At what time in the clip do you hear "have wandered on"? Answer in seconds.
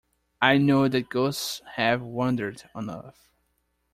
1.75-2.89